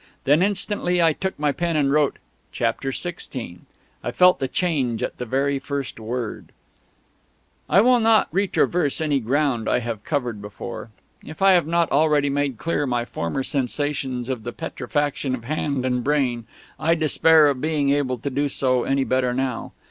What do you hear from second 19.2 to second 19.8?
now.